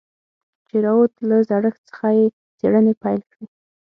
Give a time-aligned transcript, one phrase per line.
[0.67, 2.25] چې راووت له زړښت څخه يې
[2.59, 3.45] څېړنې پيل کړې.